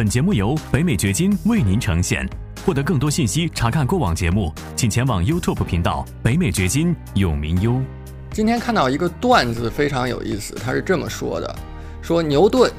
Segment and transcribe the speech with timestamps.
[0.00, 2.26] 本节目由北美掘金为您呈现。
[2.64, 7.78] 获得更多信息，查看过往节目，请前往 YouTube 频道“北美掘金”永明优。
[8.32, 11.54] 今天看到一个段子非常有意思，他是这么说的：
[12.00, 12.72] 说牛顿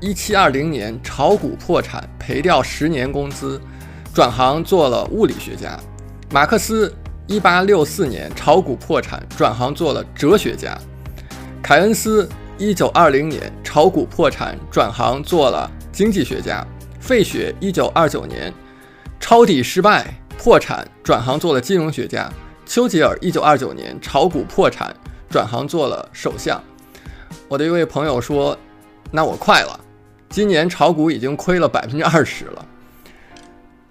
[0.00, 3.60] 一七二零年炒股破产，赔掉十年工资，
[4.12, 5.78] 转行做了物理学家；
[6.32, 6.92] 马克思
[7.28, 10.76] 一八六四年炒股破产，转行做了哲学家；
[11.62, 12.28] 凯恩斯
[12.58, 16.66] 一九二零年炒股破产，转行做了经济学家；
[16.98, 18.52] 费雪一九二九年。
[19.20, 22.28] 抄底失败破产，转行做了金融学家。
[22.66, 24.94] 丘吉尔一九二九年炒股破产，
[25.30, 26.60] 转行做了首相。
[27.48, 28.58] 我的一位朋友说
[29.12, 29.78] ：“那我快了，
[30.28, 32.66] 今年炒股已经亏了百分之二十了。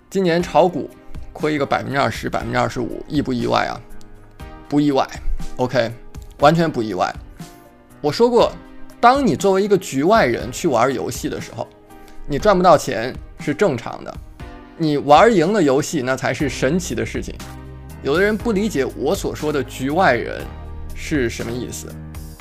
[0.09, 0.89] 今年炒股
[1.31, 3.79] 亏一个百分之二十、百分之二十五，意不意外啊？
[4.67, 5.07] 不意外。
[5.55, 5.89] OK，
[6.39, 7.11] 完全不意外。
[8.01, 8.51] 我说过，
[8.99, 11.67] 当你作为一个局外人去玩游戏的时候，
[12.27, 14.17] 你赚不到钱是正常的。”
[14.77, 17.35] 你玩赢了游戏，那才是神奇的事情。
[18.01, 20.41] 有的人不理解我所说的“局外人”
[20.95, 21.87] 是什么意思。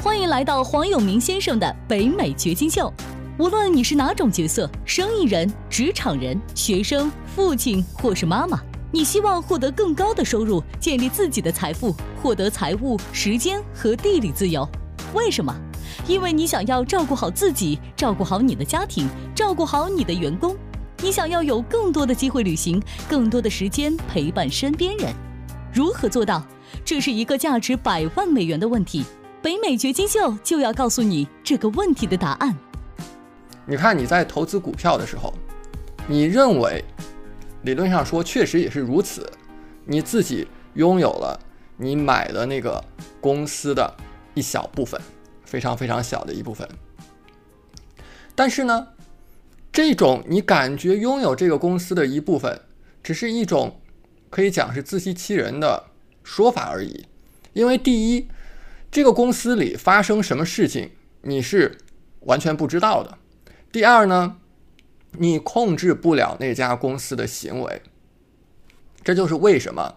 [0.02, 2.92] 欢迎来到黄永明先生的北美掘金秀。
[3.38, 14.68] 无论你是哪种角色，生意人、职场人、学生、父亲或是妈妈，你希望获得更高的收入，建立自己的财富，获得财务、时间和地理自由。
[15.14, 15.54] 为什么？
[16.06, 20.56] 因为你想要照顾好自己，照顾好你的家庭，照顾好你的员工。
[20.98, 25.12] 你想要有更多的机会旅行，更多的时间陪伴身边人，
[25.72, 26.44] 如何做到？
[26.84, 29.04] 这是一个价值百万美元的问题。
[29.42, 32.56] 北美掘金秀就要告诉你这个问题的答案。
[33.66, 35.32] 你看你在投资股票的时候，
[36.06, 36.84] 你认为
[37.62, 39.28] 理论上说确实也是如此，
[39.84, 41.38] 你自己拥有了
[41.76, 42.82] 你买的那个
[43.20, 43.92] 公司的
[44.34, 45.00] 一小部分，
[45.52, 46.66] 非常非常小的一部分。
[48.34, 48.88] 但是呢？
[49.70, 52.60] 这种你感觉拥有这个公司的一部分，
[53.02, 53.80] 只是一种
[54.30, 55.84] 可以讲是自欺欺人的
[56.22, 57.06] 说法而已。
[57.52, 58.28] 因为第一，
[58.90, 60.90] 这个公司里发生什么事情
[61.22, 61.78] 你是
[62.20, 63.16] 完全不知道的；
[63.70, 64.36] 第二呢，
[65.12, 67.82] 你控制不了那家公司的行为。
[69.02, 69.96] 这就是为什么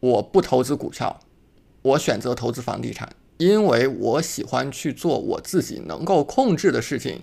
[0.00, 1.20] 我不投资股票，
[1.80, 7.22] 我选择投资房地产，因为我喜欢去做我自己能够控制的事情。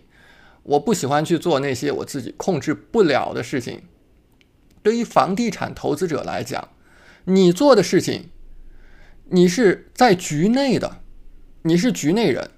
[0.63, 3.83] 我不喜欢去做那些我自己控制不了的事情。
[4.81, 6.69] 对于房地产投资者来讲，
[7.25, 8.29] 你做的事情，
[9.25, 11.01] 你是在局内的，
[11.61, 12.49] 你是局内人。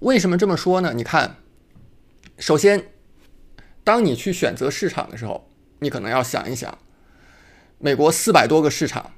[0.00, 0.92] 为什么这么说呢？
[0.96, 1.36] 你看，
[2.38, 2.88] 首先，
[3.84, 5.48] 当你去选择市场的时候，
[5.78, 6.76] 你可能要想一想，
[7.78, 9.12] 美国四百多个市场，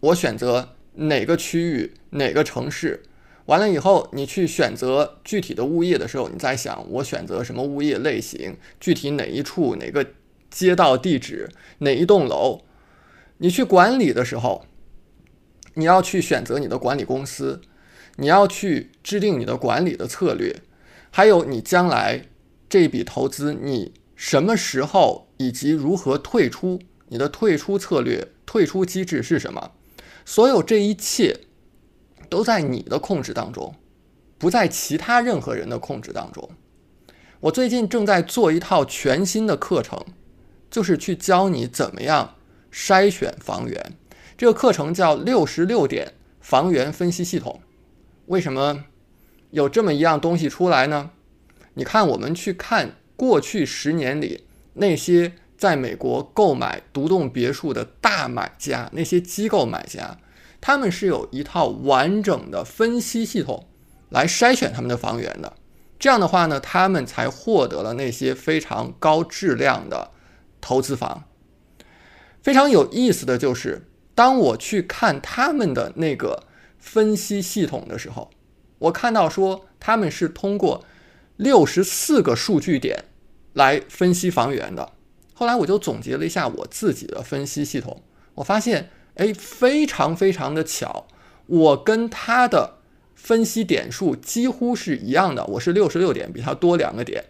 [0.00, 3.02] 我选择哪个区域、哪个城市。
[3.46, 10.06] 完了以后，你去选择具体的物业的时候，你在想我选择什么物业类型，具体哪一处、哪个
[10.50, 11.48] 街道地址、
[11.78, 12.60] 哪一栋楼。
[13.38, 14.66] 你去管理的时候，
[15.74, 17.60] 你要去选择你的管理公司，
[18.16, 20.62] 你要去制定你的管理的策略，
[21.10, 22.26] 还有你将来
[22.68, 29.72] 这笔投资你什么时候以及如何退出，你的退出策略、退出机制是什么？
[30.24, 31.40] 所有这一切。
[32.32, 33.74] 都在你的控制当中，
[34.38, 36.48] 不在其他任何人的控制当中。
[37.40, 40.02] 我最近正在做一套全新的课程，
[40.70, 42.36] 就是去教你怎么样
[42.72, 43.98] 筛选房源。
[44.38, 47.60] 这个课程叫六十六点房源分析系统。
[48.24, 48.86] 为什么
[49.50, 51.10] 有这么一样东西出来呢？
[51.74, 60.16] 你看，我们去看过去十年里那些在美国购买独栋别墅的大买家，那些机构买家。
[60.62, 63.66] 他们是有一套完整的分析系统
[64.10, 65.54] 来筛选他们的房源的，
[65.98, 70.12] 这样的话呢，他们才获得了那些非常高质量的
[70.60, 71.24] 投资房。
[72.42, 76.44] 非常有意思的就是，当我去看他们的那个
[76.78, 78.30] 分析系统的时候，
[78.78, 80.84] 我看到说他们是通过
[81.36, 83.06] 六十四个数据点
[83.52, 84.92] 来分析房源的。
[85.34, 88.00] 后来我就总结了一下我自己的分析系统，
[88.36, 88.90] 我发现。
[89.16, 91.06] 哎，非常非常的巧，
[91.46, 92.78] 我跟他的
[93.14, 97.24] 分析点数几乎是一样的，我是六十六点，比他多两个点。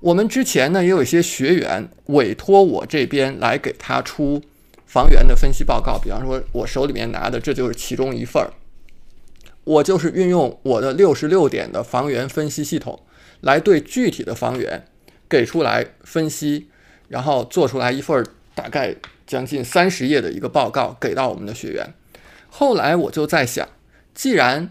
[0.00, 4.42] 我们之前呢也有一些学员委托我这边来给他出
[4.84, 8.52] 房源的分析报告，比方说我手里面拿的这就是其中一份儿，
[9.64, 13.00] 我就是运用我的六十六点的房源分析系统
[13.40, 14.84] 来对具体的房源
[15.28, 16.68] 给出来分析，
[17.08, 18.94] 然后做出来一份儿大概。
[19.26, 21.94] 将近三十页的一个报告给到我们的学员。
[22.50, 23.66] 后来我就在想，
[24.12, 24.68] 既然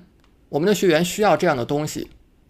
[0.50, 2.08] 我们的学员需要这样的东西，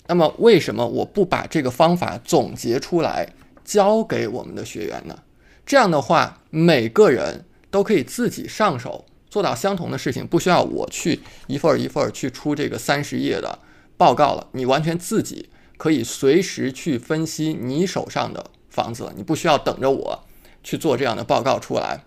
[0.08, 3.30] 那么为什么我不把这个方法总结出来，
[3.64, 5.18] 教给我们的学员呢？
[5.66, 13.60] 这样的话，每个人都可以自己上手做到相同的事情，不需要我去一份一份去出这个三十页的
[13.96, 14.50] 报告了。
[14.52, 15.48] 你完全自己
[15.78, 20.26] 可以随时去分析你手上的房子了，你不需要等着我
[20.64, 22.04] 去做这样的报告出来。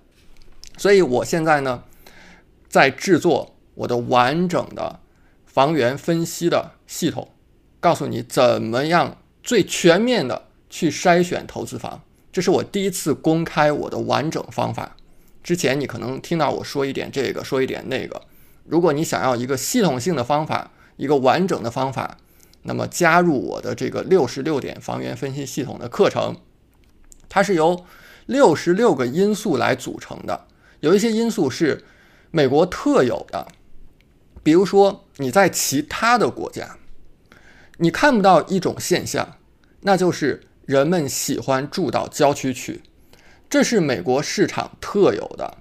[0.76, 1.82] 所以我现在呢，
[2.68, 5.00] 在制作我的完整的
[5.44, 7.30] 房源分析的系统，
[7.80, 12.02] 告诉你怎么样最全面的去筛选投资房。
[12.32, 14.96] 这是我第一次公开我的完整方法。
[15.42, 18.20] 之前你可能听到我说一点这个，说一点那个。
[18.64, 22.18] 如果你想要一个系统性的方法，一个完整的方法，
[22.62, 26.36] 那么加入我的这个六十六点房源分析系统的课程，
[27.28, 27.86] 它是由
[28.26, 30.46] 六十六个因素来组成的。
[30.80, 31.84] 有一些因素是
[32.30, 33.48] 美国特有的，
[34.42, 36.76] 比如说你在其他的国家，
[37.78, 39.36] 你看不到一种现象，
[39.80, 40.42] 那就是。
[40.66, 42.82] 人们喜欢住到郊区去，
[43.48, 45.58] 这是美国市场特有的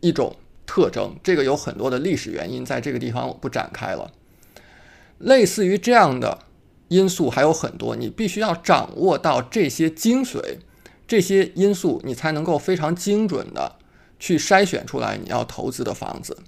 [0.00, 0.34] 一种
[0.66, 1.14] 特征。
[1.22, 4.10] 这个有很多的历史原因，在这个地方我不展开了。
[5.18, 6.36] 类似于这样的
[6.88, 10.58] 因素还有很多，你必须要掌握到这些精髓，
[11.10, 13.74] 这些因素你才能够非常精准的
[14.20, 16.38] 去筛选出来你要投资的房子，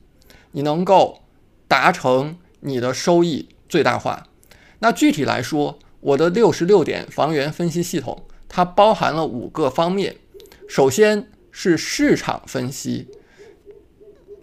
[0.53, 1.25] 你能够
[1.67, 4.29] 达成你的收益最大化。
[4.79, 10.14] 那具体来说，我的六十六点房源分析系统，它包含了五个方面。
[10.69, 13.09] 首先是市场分析，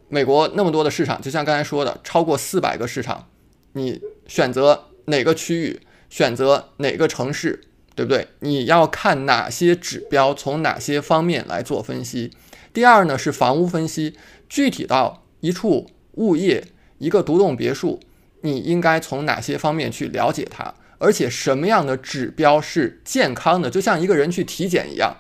[0.10, 3.30] 美国那么多的市场，就像刚才说的，超过四百个市场，
[3.72, 5.80] 你选择哪个区域，
[6.10, 7.62] 选择哪个城市，
[8.00, 8.30] 对不对？
[8.40, 12.32] 你要看哪些指标，从哪些方面来做分析。
[12.72, 14.16] 第二呢是房屋分析，
[14.48, 16.64] 具体到一处物业，
[17.00, 18.00] 一个独栋别墅，
[18.40, 20.74] 你应该从哪些方面去了解它。
[20.98, 25.18] 而且什么样的指标是健康的，就像一个人去体检一样，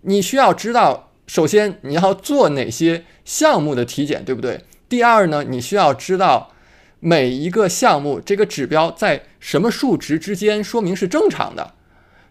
[0.00, 4.64] 你需要知道，首先你要做哪些项目的体检，对不对？
[4.88, 6.50] 第二呢，你需要知道
[6.98, 11.74] 每一个项目这个指标在什么数值之间，说明是正常的，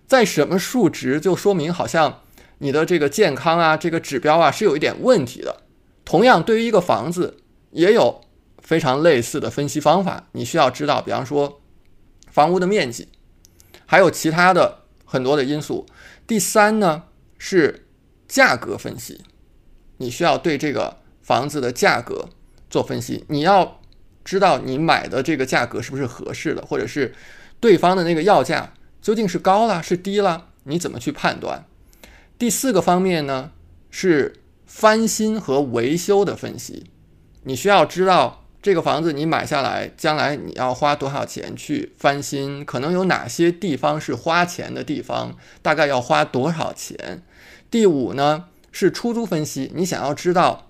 [0.08, 2.22] 在什么数值就说明好像
[2.58, 5.64] 你的这个健康啊，这个指标啊是有一点问题的。
[6.04, 7.38] 同样，对于一个房子
[7.72, 8.22] 也有
[8.64, 11.62] 非常类似的分析方法，你需要知道，比方说。
[12.30, 13.08] 房屋的面积，
[13.88, 15.88] 还有其他的很多的因素。
[16.28, 17.06] 第三呢
[17.40, 17.88] 是
[18.28, 19.24] 价格分析，
[19.98, 22.30] 你需要对这个房子的价格
[22.70, 23.26] 做分析。
[23.30, 23.82] 你要
[24.24, 27.16] 知道你买的这个价格是不是合适的，或者是
[27.60, 28.72] 对方的那个要价
[29.08, 31.64] 究竟是高了是低了，你怎么去判断？
[32.38, 33.52] 第四个方面呢
[33.90, 36.88] 是翻新和维修的分析，
[37.44, 38.44] 你需要知道。
[38.62, 42.66] 这个房子你买下来，将来你要花多少钱去翻新？
[42.66, 45.38] 可能有哪些地方是花钱的地方？
[45.62, 47.24] 大概要花多少钱？
[47.72, 50.70] 第五呢是出租分析，你想要知道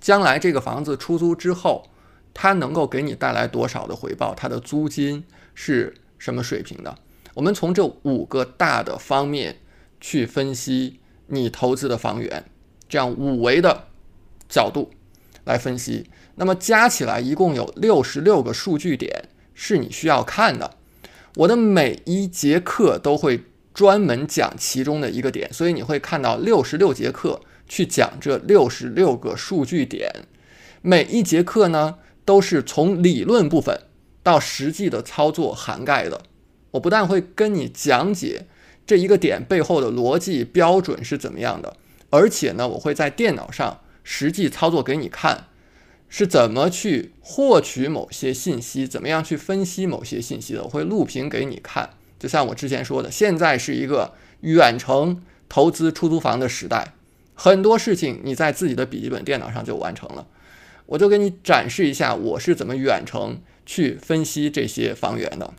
[0.00, 1.88] 将来这个房子出租之后，
[2.32, 4.36] 它能够给你带来多少的回报？
[4.36, 5.24] 它的租金
[5.56, 6.96] 是什么水平的？
[7.36, 9.58] 我们从这五个大的方面
[10.00, 12.46] 去分析你投资的房源，
[12.88, 13.88] 这样五维的
[14.48, 14.90] 角度
[15.44, 16.08] 来分析。
[16.36, 20.76] 那么加起来一共有六十六个数据点是你需要看的。
[21.34, 23.44] 我的每一节课都会
[23.74, 30.10] 专门讲其中的一个点，所以你会看到六十六节课去讲这六十六个数据点。
[30.80, 33.82] 每一节课呢都是从理论部分
[34.22, 36.22] 到实际的操作涵盖的。
[36.76, 38.46] 我不但会跟你讲解
[38.86, 41.76] 这一个点背后的逻辑标准是怎么样的，
[42.10, 45.48] 而且呢我会在电脑上实际操作给你看。
[46.08, 50.62] 是怎么去获取某些信息，怎么样去分析某些信息的？
[50.62, 51.90] 我会录屏给你看。
[52.16, 56.94] 就像我之前说的，现在是一个远程投资出租房的时代，
[57.34, 60.28] 很多事情你在自己的笔记本电脑上就完成了。
[60.86, 65.52] 我就给你展示一下我是怎么远程去分析这些房源的。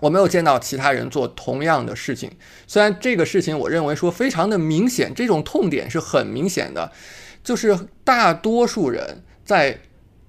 [0.00, 2.30] 我没有见到其他人做同样的事情，
[2.66, 6.92] 虽然这个事情我认为说非常的明显，这种痛点是很明显的，
[7.42, 9.22] 就是大多数人。
[9.44, 9.80] 在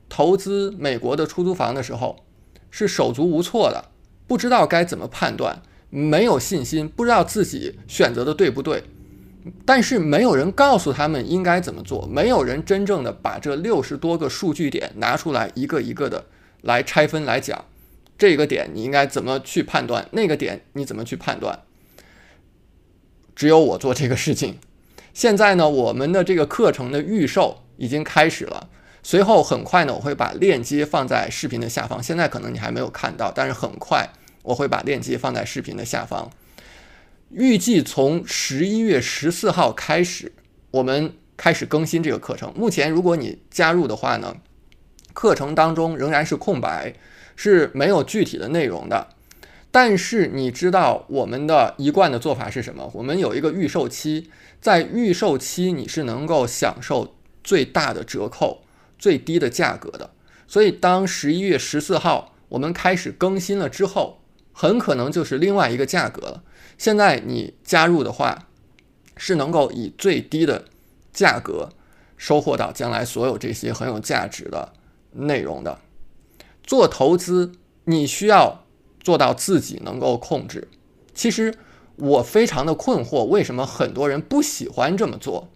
[0.07, 2.23] 投资美国的出租房的时候，
[2.71, 3.89] 是手足无措的，
[4.25, 8.81] 不知道该怎么判断，没有信心，不知道自己选择的对不对。
[9.65, 16.23] 但是没有人告诉他们应该怎么做，没有人真正的把这六十多个数据点拿出来，一个一个的
[16.61, 17.65] 来拆分来讲，
[18.19, 21.63] 这个点你应该怎么去判断，那个点你怎么去判断。
[23.35, 24.59] 只有我做这个事情。
[25.13, 28.69] 现在呢，我们的这个课程的预售已经开始了。
[29.01, 32.03] 随后很快呢，我会把链接放在视频的下方。
[32.03, 34.09] 现在可能你还没有看到，但是很快
[34.43, 36.29] 我会把链接放在视频的下方。
[37.31, 40.33] 预计从十一月十四号开始，
[40.71, 42.53] 我们开始更新这个课程。
[42.53, 44.35] 目前，如果你加入的话呢，
[45.13, 46.93] 课程当中仍然是空白，
[47.41, 49.08] 是没有具体的内容的。
[49.72, 52.91] 但是你知道我们的一贯的做法是什么？
[52.93, 54.29] 我们有一个预售期，
[54.60, 58.63] 在预售期你是能够享受最大的折扣、
[58.98, 60.10] 最低的价格的。
[60.50, 64.19] 所以，当十一月十四号我们开始更新了之后，
[64.51, 66.43] 很可能就是另外一个价格了。
[66.77, 68.50] 现在你加入的话，
[69.15, 70.65] 是能够以最低的
[71.13, 71.69] 价格
[72.17, 74.74] 收获到将来所有这些很有价值的
[75.13, 75.79] 内容的。
[76.69, 77.51] 做投资，
[77.85, 78.65] 你需要。
[79.01, 80.67] 做到自己能够控制。
[81.15, 81.55] 其实
[81.95, 85.47] 我非常的困惑，为什么很多人不喜欢这么做？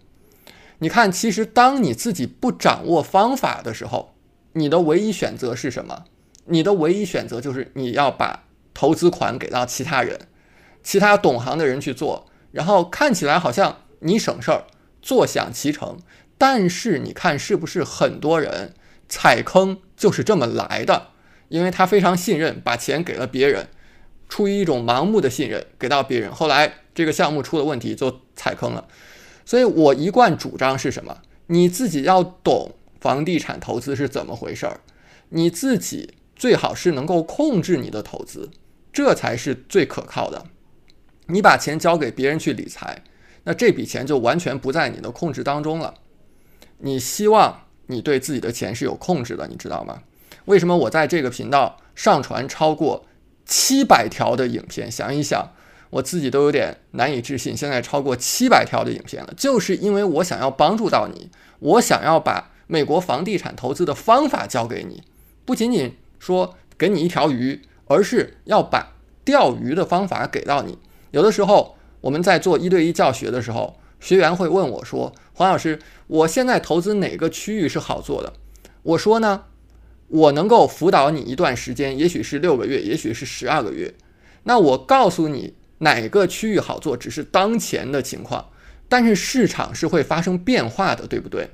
[0.78, 4.14] 你看，其实当你自己不掌握方法的时候，
[4.54, 6.04] 你的唯一选择是什么？
[6.46, 10.18] 你的唯一选择就是你要把投资款给到其他人，
[10.82, 14.64] 其他懂行的人去做，然后看起来好像你省事儿，
[15.02, 15.98] 坐享其成。
[16.38, 18.72] 但是你看，是不是很多人
[19.08, 21.08] 踩坑就是这么来的？
[21.48, 23.68] 因为他非常信任，把钱给了别人，
[24.28, 28.88] 出于一种盲目的信任给到别人，后来这个项目出了问题就踩坑了。
[29.44, 31.18] 所以我一贯主张是什么？
[31.46, 34.80] 你自己要懂房地产投资是怎么回事儿，
[35.28, 38.50] 你自己最好是能够控制你的投资，
[38.92, 40.46] 这才是最可靠的。
[41.26, 43.02] 你把钱交给别人去理财，
[43.44, 45.94] 那这笔钱就完全不在你的控制当中了。
[46.78, 50.02] 你希望你对自己的钱是有控制的，你知道吗？
[50.46, 53.06] 为什么我在这个频道上传超过
[53.46, 54.90] 七百条的影片？
[54.90, 55.52] 想一想，
[55.90, 57.56] 我自己都有点难以置信。
[57.56, 65.02] 现在超过七百条的影片了，就是因为我想要帮助到你，我想要把美国房地产投资的方法教给你，
[65.44, 70.78] 不仅仅说给你一条鱼，而是要把钓鱼的方法给到你。
[71.10, 78.32] 有的时候我们在做一对一教学的时候，学员会问我说：“黄老师，我现在投资哪个区域是好做的？”
[78.82, 79.44] 我说呢。
[80.08, 83.92] 我能够辅导你一段时间，也许是六个月，也许是十二个月。
[84.44, 88.50] 那我告诉你哪个区域好做，只是当前的情况，
[88.88, 91.48] 但是市场是会发生变化的，对不对？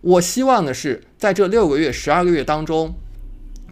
[0.00, 2.94] 我希望的是在这六个月、十二个月当中，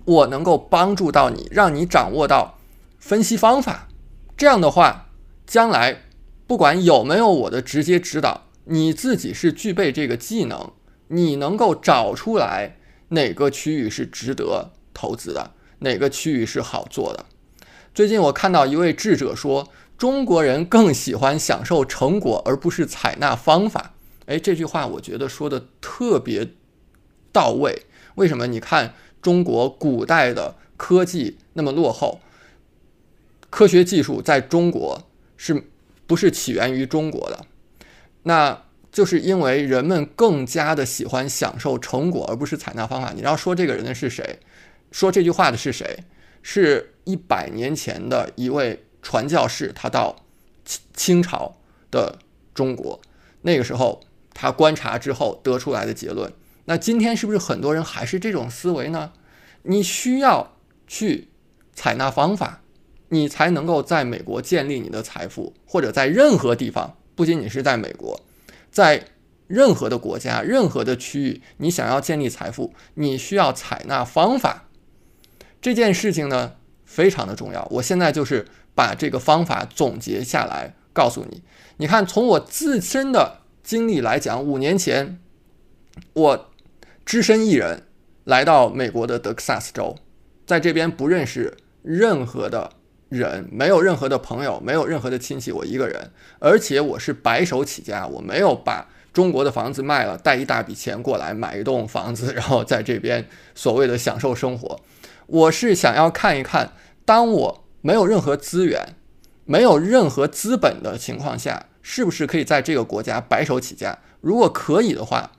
[0.05, 2.59] 我能够帮助到你，让你掌握到
[2.99, 3.89] 分析方法。
[4.37, 5.09] 这样的话，
[5.47, 6.03] 将来
[6.47, 10.73] 不管有没有我的直接指导，你自己是具备这个技能，
[11.09, 12.77] 你能够找出来。
[13.09, 15.53] 哪个区域是值得投资的？
[15.81, 17.27] 哪个区域是好做的？
[17.95, 23.95] 最近我看到一位智者说，中国人更喜欢享受成果，而不是采纳方法。
[24.27, 26.49] 哎，这句话我觉得说的特别
[27.31, 27.83] 到位。
[28.15, 28.47] 为什么？
[28.47, 32.21] 你看中国古代的科技那么落后，
[33.51, 35.07] 科学技术在中国
[35.37, 35.69] 是
[36.07, 37.47] 不是起源于中国的？
[38.25, 38.61] 那？
[38.95, 43.11] 就是因为人们更加的喜欢享受成果，而不是采纳方法。
[43.11, 44.39] 你要说这个人的是谁？
[44.93, 46.05] 说这句话的是谁？
[46.45, 50.15] 是一百年前的一位传教士，他到
[50.65, 51.57] 清清朝
[51.91, 52.21] 的
[52.55, 53.01] 中国，
[53.43, 54.01] 那个时候
[54.33, 56.33] 他观察之后得出来的结论。
[56.67, 59.13] 那今天是不是很多人还是这种思维呢？
[59.65, 61.31] 你需要去
[61.75, 62.63] 采纳方法，
[63.09, 68.21] 你才能够在美国建立你的财富，或者在任何地方，不仅仅是在美国。
[68.71, 69.05] 在
[69.47, 74.65] 任何的国家、任何的区域，你想要建立财富，你需要采纳方法。
[75.61, 76.55] 这件事情呢，
[76.85, 77.67] 非常的重要。
[77.71, 81.43] 我现在就是把这个方法总结下来，告诉你。
[81.77, 85.19] 你看，从我自身的经历来讲，五年前
[86.15, 86.51] 我
[87.05, 87.85] 只身一人
[88.25, 89.97] 来到美国的德克萨斯州，
[90.47, 92.73] 在这边不认识任何的。
[93.17, 104.81] 人没有任何的朋友，没有任何的亲戚，我一个人，而且我是白手起家，我没有把中国的房子卖了，带一大笔钱过来买一栋房子，然后在这边所谓的享受生活。
[105.27, 106.73] 我是想要看一看，
[107.05, 108.95] 当我没有任何资源、
[109.45, 113.99] 没有任何资本的情况下，是不是可以在这个国家白手起家？
[114.21, 115.33] 如果可以的话，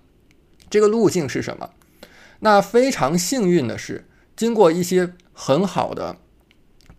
[0.69, 1.71] 这个路径是什么？
[2.39, 4.05] 那非常幸运的是，
[4.35, 6.17] 经过一些很好的。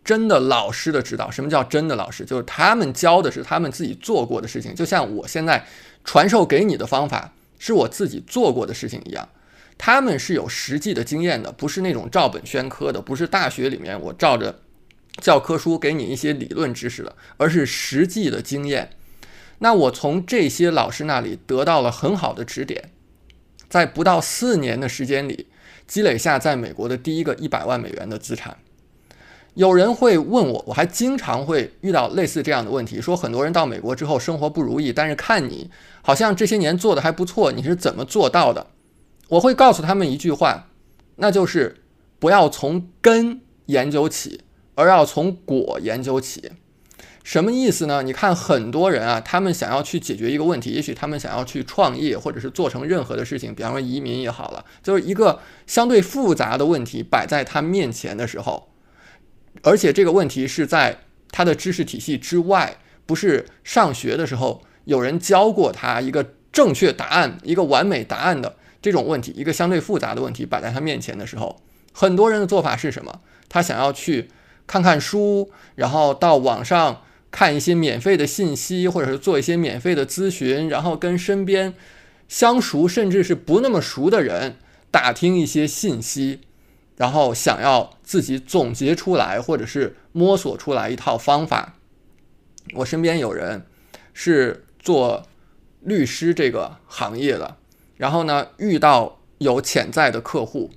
[0.06, 2.25] 真的老师的指导，什么叫真的老师？
[2.25, 5.66] 就是他们教的是他们自己做过的事情，就像我现在
[6.04, 9.28] 传授给你的方法是我自己做过的事情一样。
[9.76, 14.60] 他们是有实际的经验的，不是那种照本宣科的，不是大学里面我照着
[15.20, 18.90] 教科书给你一些理论知识的，而是实际的经验。
[19.58, 22.90] 那我从这些老师那里得到了很好的指点，
[23.68, 25.48] 在不到四年的时间里，
[25.88, 28.56] 积累下在美国的第一个一百万美元的资产。
[29.56, 35.70] 有人会问我，我还经常会遇到类似这样的问题，说很多人到美国之后生活不如意，但是看你
[36.02, 38.66] 好像这些年做的还不错，你是怎么做到的？
[39.30, 40.68] 我会告诉他们一句话，
[41.16, 41.82] 那就是
[42.18, 44.42] 不要从根研究起，
[44.75, 46.52] 而要从果研究起。
[47.25, 48.02] 什么意思呢？
[48.02, 58.68] 你看很多人啊，他们想要去解决一个问题，也许他们想要去创业，或者是做成任何的事情，比方说移民也好了，就是一个相对复杂的问题摆在他面前的时候。
[59.62, 60.98] 而且这个问题是在
[61.30, 71.60] 他的知识体系之外，不是上学的时候有人教过他一个正确答案、一个完美答案的这种问题，一个相对复杂的问题摆在他面前的时候，
[71.92, 73.20] 很多人的做法是什么？
[73.48, 74.28] 他想要去
[74.66, 81.75] 看看书，然后到网上看一些免费的信息，或者是做一些免费的咨询，然后跟身边
[82.28, 84.56] 相熟甚至是不那么熟的人
[84.90, 86.40] 打听一些信息。
[86.97, 91.75] 然后想要自己总结出来，或者是摸索出来一套方法。
[92.75, 93.67] 我身边有人
[94.15, 95.25] 是做
[95.81, 97.59] 律师这个行业的，
[97.97, 100.71] 然后呢遇到有潜在的客户，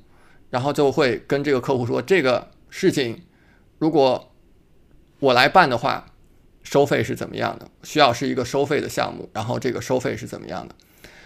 [0.49, 3.23] 然后就会跟这个客户说：“这个事情
[3.77, 4.31] 如果
[5.19, 6.07] 我来办的话，
[6.63, 7.67] 收费是怎么样的？
[7.83, 10.75] 需要是一个收费的项目，然后这个收费是怎么样的？”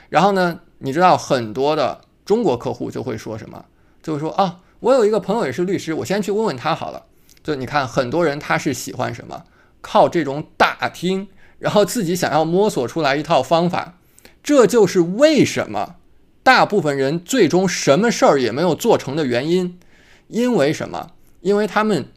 [0.09, 3.65] 然后呢，你知道很多的中国客户就会说什么？
[4.03, 4.59] 就会说啊。
[4.83, 7.05] 我有一个朋友也是律师，我先去问问他好了。
[7.41, 9.45] 就你看，很多人他是喜欢什么？
[9.79, 13.97] 靠这种打听，然后自己想要摸索出来一套方法。
[14.43, 15.95] 这就是为什么
[16.43, 19.79] 大部分人最终什么事儿也没有做成的原因。
[20.27, 21.11] 因为什么？
[21.39, 22.07] 因为他们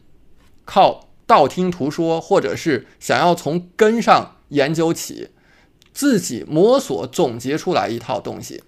[0.65, 5.29] 靠道听途说，或者是想要从根上研究起，
[5.93, 8.61] 自己摸索总结出来一套东西。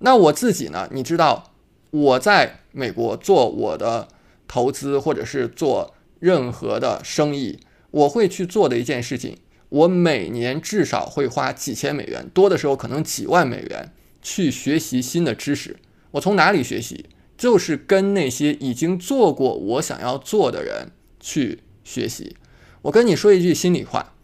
[0.00, 0.90] 那我自己呢？
[0.92, 1.52] 你知道？
[1.96, 4.08] 我在美国做我的
[4.46, 7.58] 投资，或者是做任何的生意，
[7.90, 9.38] 我会去做的一件事情，
[9.70, 15.76] 我每年至少会花几千美元，多的时候可能几万美元去学习新的知识。
[16.10, 17.06] 我从哪里学习？
[17.38, 22.36] 就是跟那些已经做过我想要做的人去学习。
[22.82, 24.14] 我跟你说一句心里话，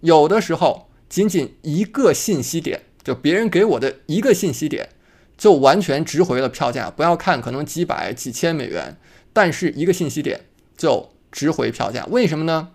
[0.00, 4.90] 有的时候仅仅一个信息点，就别人给我的一个信息点。
[5.36, 6.90] 就完全值回了票价。
[6.90, 8.96] 不要看可能几百几千美元，
[9.32, 10.42] 但是一个信息点
[10.76, 12.06] 就值回票价。
[12.06, 12.70] 为什么呢？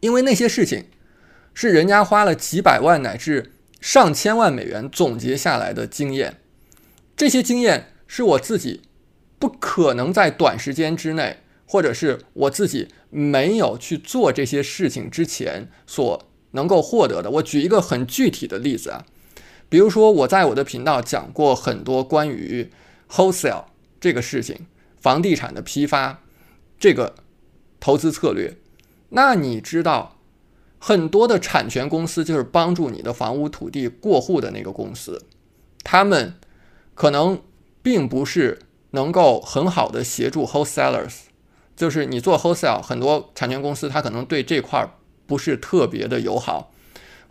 [0.00, 0.86] 因为那些事情
[1.54, 6.38] 是人家花了几百万乃至上千万美元总结下来的经验。
[7.16, 8.82] 这些经验是我自己
[9.38, 17.30] 不可能在短时间之内，或者是我自己没有去做这些事情之前所能够获得的。
[17.32, 19.04] 我举一个很具体的例子啊。
[19.72, 22.70] 比如说，我在我的频道讲过很多关于
[23.08, 23.64] wholesale
[23.98, 24.66] 这个事情，
[25.00, 26.20] 房地产的批发
[26.78, 27.14] 这个
[27.80, 28.54] 投资策略。
[29.08, 30.18] 那你知道，
[30.78, 35.24] 很多的产权公司就是帮助你的房屋土地过户的那个公司，
[35.82, 36.34] 他们
[36.94, 37.40] 可能
[37.82, 38.58] 并不是
[38.90, 41.20] 能够很好的协助 wholesalers，
[41.74, 44.86] 就是你做 wholesale，很多产权公司它可能对这块
[45.26, 46.70] 不是特别的友好。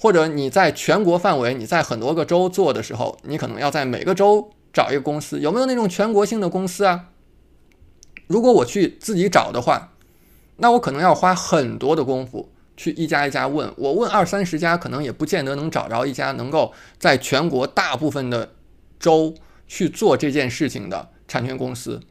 [0.01, 7.09] 或者你在全国范围，你在很多个州做的时候，你可能要在每个州找一个公司，有没有那种全国性的公司啊？
[8.25, 9.93] 如果我去自己找的话，
[10.57, 18.53] 那我可能要花很多的功夫去一家一家问，我问二三十家，可能也不见得能找着一家能够在全国大部分的
[18.99, 19.35] 州
[19.67, 22.01] 去做这件事情的产权公司。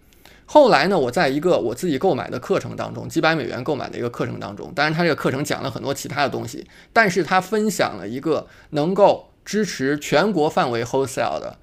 [0.52, 11.56] 后来呢，我在一个我自己购买的课程当中，几百美元购买的一个课程当中，当然他这个课程讲了很多其他的东西，但是他分享了一个能够支持全国范围 wholesale 的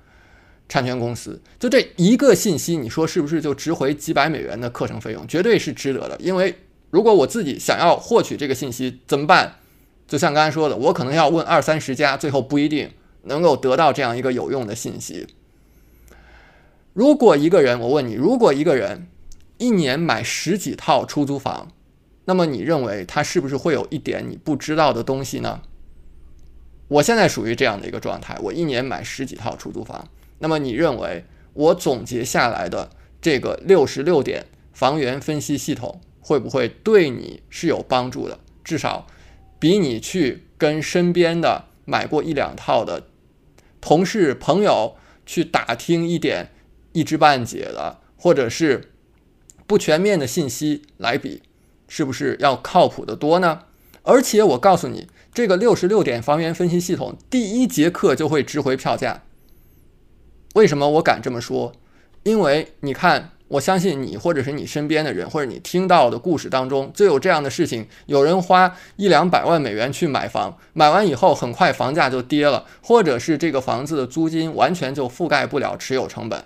[0.69, 5.27] 产权公司，就这一个信息，你说是不是就值回几百美元的课程费用？
[5.27, 6.55] 绝对是值得的，因为
[6.89, 9.55] 如果我自己想要获取这个信息怎么办？
[10.07, 12.89] 就像刚才说的，我可能要问二三十家，最后不一定
[13.23, 15.27] 能够得到这样一个有用的信息。
[16.97, 19.07] 如果一个人，我问你，如果一个人
[19.59, 21.71] 一年买十几套出租房，
[22.25, 25.61] 那么你认为他是不是会有一点你不知道的东西呢？
[26.87, 30.07] 我现在属于这样的一个状态，我一年买十几套出租房，
[30.39, 32.89] 那么你认为我总结下来的
[33.21, 38.39] 这个六十六点房源分析系统会不会对你是有帮助的？
[38.63, 39.05] 至少
[39.59, 43.05] 比你去跟身边的买过一两套的
[43.79, 44.95] 同事朋友
[45.27, 46.49] 去打听一点。
[46.97, 48.91] 一知半解的，或者是
[49.67, 51.43] 不全面的信息来比，
[51.87, 53.59] 是不是要靠谱的多呢？
[54.01, 59.21] 而且我告诉你，这个六十六点房源分析系统第一节课就会值回票价。
[60.55, 61.71] 为什么我敢这么说？
[62.23, 76.43] 因为你看，我相信你或者是你身边的人，或者你听到的故事当中，就有这样的事情：有人花一两百万美元去买房，买完以后很快房价就跌了，或者是这个房子的租金完全就覆盖不了持有成本。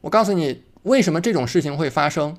[0.00, 2.36] 我告诉你，为什么这种事情会发生？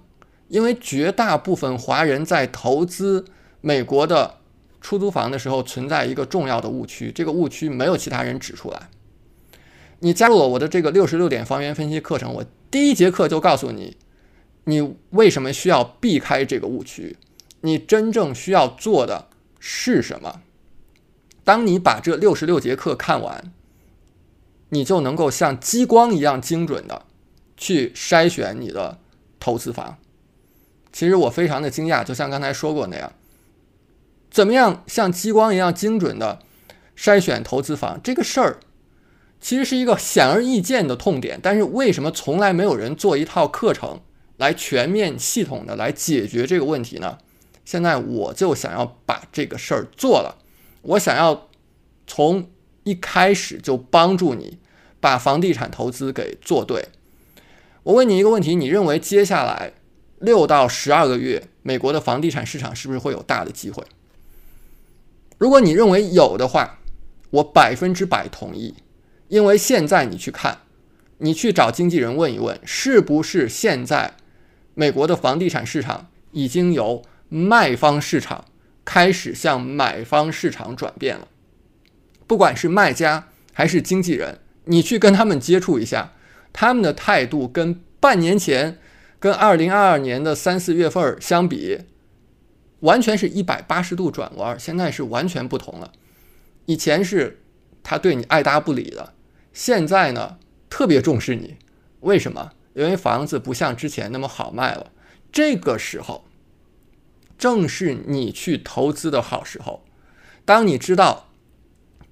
[0.48, 3.26] 因为绝大部分华人在投资
[3.62, 4.38] 美国的
[4.82, 8.90] 出租房的时候，存在一个重要的误区，这个误区没有其他人指出来。
[10.00, 13.98] 你加入了我的这个六十六点房源分析课程，我第一节课就告诉你，
[14.64, 17.18] 你为什么需要避开这个误区，
[17.62, 19.28] 你真正需要做的
[19.60, 20.42] 是什么。
[21.44, 23.52] 当你把这六十六节课看完，
[24.70, 27.06] 你就能够像激光一样精准的
[27.60, 28.98] 去筛选你的
[29.40, 30.00] 投资房。
[30.92, 33.14] 其实我非常的惊讶，就像刚才说过那样，
[34.32, 36.40] 怎么样像激光一样精准的
[36.98, 38.60] 筛选投资房这个事儿。
[39.40, 44.02] 其实是一个显而易见的痛点，但是为什么从来没有人做一套课程
[44.38, 47.20] 来全面系统的来解决这个问题呢？
[47.64, 50.40] 现在我就想要把这个事儿做了，
[50.82, 51.48] 我想要
[52.06, 52.50] 从
[52.84, 54.58] 一开始就帮助你
[55.00, 56.90] 把房地产投资给做对。
[57.90, 59.74] 我问你一个问题：你认为接下来
[60.20, 63.84] 六到十二个月美国的房地产市场是不是会有大的机会？
[65.40, 66.78] 如果你认为有的话，
[67.32, 68.76] 我百分之百同意。
[69.28, 70.60] 因为现在你去看，
[71.18, 74.14] 你去找经纪人问一问，是不是现在
[74.76, 78.46] 美国的房地产市场已经由卖方市场
[78.86, 81.28] 开始向买方市场转变了？
[82.28, 86.14] 不管是卖家还是经纪人，你去跟他们接触一下，
[86.52, 88.80] 他们的态度跟半年前、
[89.20, 91.80] 跟二零二二年的三四月份相比，
[92.82, 94.60] 完全是一百八十度转弯。
[94.60, 95.92] 现在是完全不同了。
[96.66, 97.42] 以前是
[97.84, 99.14] 他对你爱答不理的。
[99.52, 100.38] 现在呢，
[100.70, 101.58] 特别重视你，
[102.02, 102.52] 为什么？
[102.76, 104.92] 因为房子不像之前那么好卖了。
[105.32, 106.26] 这个时候，
[107.38, 109.84] 正是你去投资的好时候。
[110.46, 111.30] 当你知道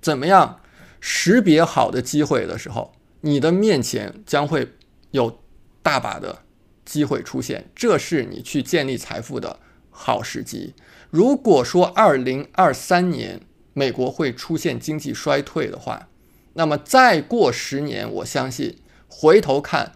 [0.02, 0.60] 怎么样
[1.00, 4.74] 识别好的机会的时候，你的面前将会
[5.12, 5.40] 有
[5.82, 6.44] 大把的
[6.86, 7.70] 机会出现。
[7.76, 10.74] 这是你去建立财富的好时机。
[11.10, 13.42] 如果说二零二三年
[13.74, 16.10] 美国会出现经济衰退的话，
[16.54, 18.78] 那么再过十年，我相信
[19.08, 19.94] 回头看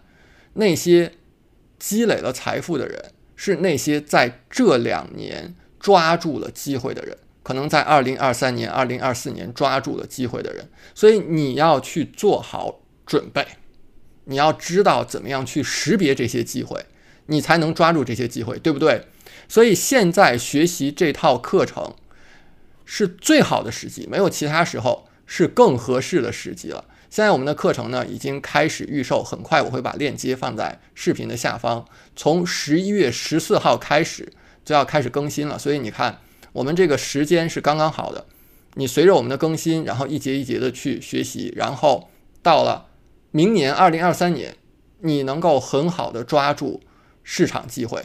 [0.54, 1.12] 那些
[1.78, 10.70] 积累了财富的人，是那些在这两年抓住了机会的人，可能在二零二三年、二零二四年抓住了机会的人。
[10.94, 12.81] 所以你要去做好
[13.12, 13.46] 准备，
[14.24, 16.86] 你要知道怎么样去识别这些机会，
[17.26, 19.04] 你才能抓住这些机会，对不对？
[19.48, 21.94] 所以现在学习这套课程
[22.86, 25.06] 是最好的时机，没有其他时候。
[25.24, 26.84] 是更合适的时机了。
[27.08, 31.86] 现在我们的课程呢已经开始预售，很快我会把链接放在视频的下方。
[32.14, 34.30] 从十一月十四号开始
[34.62, 36.18] 就要开始更新了，所以你看
[36.52, 38.26] 我们这个时间是刚刚好的。
[38.74, 42.10] 你随着我们的更新，然后一节一节的去学习，然后
[42.42, 42.88] 到了
[43.32, 44.56] 明年二零二三年，
[45.00, 46.80] 你能够很好的抓住
[47.24, 48.04] 市场机会。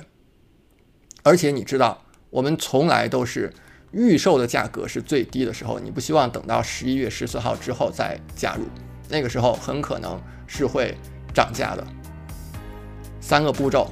[1.21, 3.53] 而且你知道，我们从来都是。
[3.93, 8.65] 预售的价格是最低的时候，你不希望等到十一月十四号之后再加入，
[9.07, 10.93] 那个时候很可能是会
[11.33, 11.87] 涨价的。
[13.21, 13.89] 三个步骤，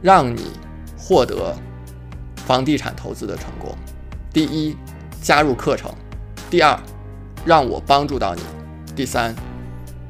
[0.00, 0.52] 让你
[0.96, 1.52] 获得
[2.36, 3.76] 房地产投资的成功：
[4.32, 4.76] 第一，
[5.20, 5.90] 加入课程；
[6.48, 6.80] 第二，
[7.44, 8.42] 让我帮助到你；
[8.94, 9.34] 第三，